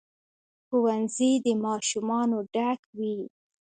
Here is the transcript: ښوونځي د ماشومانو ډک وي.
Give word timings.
ښوونځي 0.67 1.31
د 1.45 1.47
ماشومانو 1.65 2.37
ډک 2.53 2.79
وي. 2.97 3.17